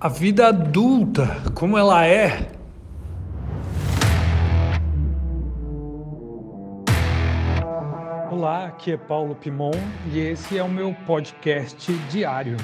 [0.00, 2.52] A vida adulta, como ela é.
[8.30, 9.72] Olá, aqui é Paulo Pimon
[10.12, 12.56] e esse é o meu podcast diário.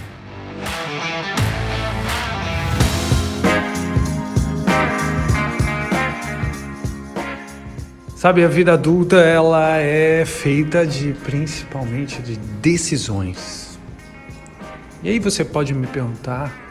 [8.15, 13.77] Sabe, a vida adulta ela é feita de principalmente de decisões.
[15.03, 16.64] E aí você pode me perguntar,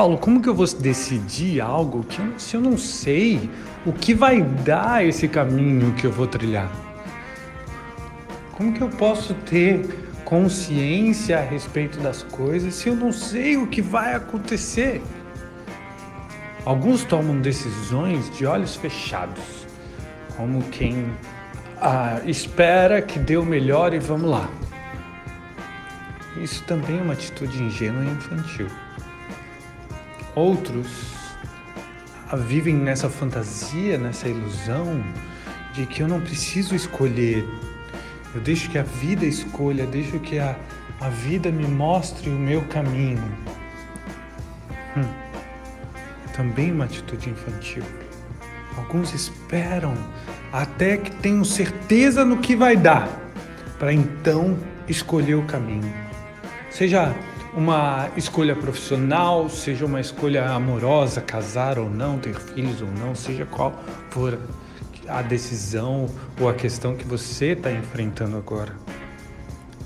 [0.00, 3.50] Paulo, como que eu vou decidir algo que se eu não sei
[3.84, 6.72] o que vai dar esse caminho que eu vou trilhar?
[8.52, 9.86] Como que eu posso ter
[10.24, 15.02] consciência a respeito das coisas se eu não sei o que vai acontecer?
[16.64, 19.66] Alguns tomam decisões de olhos fechados,
[20.34, 21.12] como quem
[21.78, 24.48] ah, espera que dê o melhor e vamos lá.
[26.38, 28.66] Isso também é uma atitude ingênua e infantil.
[30.40, 30.86] Outros
[32.46, 35.04] vivem nessa fantasia, nessa ilusão
[35.74, 37.46] de que eu não preciso escolher.
[38.34, 40.56] Eu deixo que a vida escolha, deixo que a,
[40.98, 43.22] a vida me mostre o meu caminho.
[44.96, 45.04] Hum.
[46.34, 47.82] Também uma atitude infantil.
[48.78, 49.92] Alguns esperam
[50.50, 53.10] até que tenham certeza no que vai dar,
[53.78, 54.56] para então
[54.88, 55.92] escolher o caminho.
[56.70, 57.14] Seja
[57.54, 63.44] uma escolha profissional, seja uma escolha amorosa, casar ou não, ter filhos ou não, seja
[63.44, 63.74] qual
[64.10, 64.38] for
[65.08, 66.08] a decisão
[66.40, 68.72] ou a questão que você está enfrentando agora.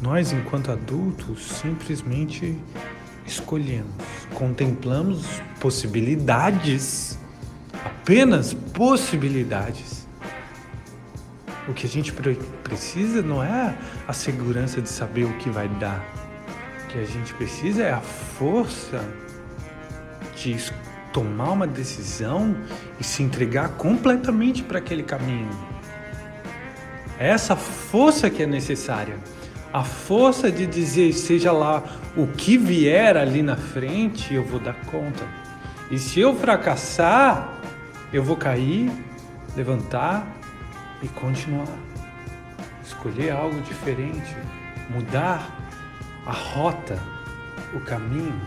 [0.02, 2.58] Nós, enquanto adultos, simplesmente
[3.26, 3.94] escolhemos,
[4.34, 7.18] contemplamos possibilidades,
[7.84, 10.06] apenas possibilidades.
[11.66, 12.12] O que a gente
[12.62, 13.74] precisa não é
[14.06, 16.04] a segurança de saber o que vai dar
[16.94, 19.04] que a gente precisa é a força
[20.36, 20.56] de
[21.12, 22.56] tomar uma decisão
[23.00, 25.50] e se entregar completamente para aquele caminho.
[27.18, 29.18] É essa força que é necessária.
[29.72, 31.83] A força de dizer, seja lá
[32.16, 35.27] o que vier ali na frente, eu vou dar conta.
[35.90, 37.60] E se eu fracassar,
[38.12, 38.88] eu vou cair,
[39.56, 40.24] levantar
[41.02, 41.66] e continuar.
[42.84, 44.36] Escolher algo diferente,
[44.90, 45.64] mudar
[46.27, 46.98] a rota,
[47.74, 48.40] o caminho,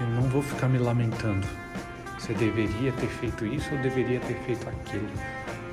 [0.00, 1.46] eu não vou ficar me lamentando.
[2.18, 5.08] Você deveria ter feito isso ou deveria ter feito aquilo.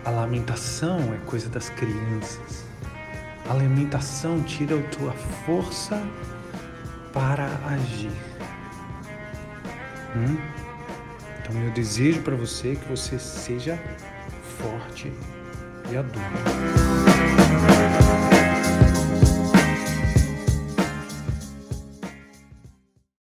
[0.05, 2.65] A lamentação é coisa das crianças.
[3.49, 5.11] A lamentação tira a tua
[5.45, 6.01] força
[7.11, 8.11] para agir.
[10.15, 10.37] Hum?
[11.39, 13.79] Então, meu desejo para você é que você seja
[14.57, 15.11] forte
[15.91, 16.19] e adulto.